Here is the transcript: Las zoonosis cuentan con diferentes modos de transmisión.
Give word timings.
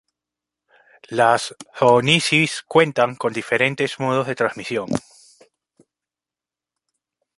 Las 1.09 1.55
zoonosis 1.75 2.63
cuentan 2.67 3.13
con 3.15 3.33
diferentes 3.33 3.99
modos 3.99 4.25
de 4.25 4.33
transmisión. 4.33 4.87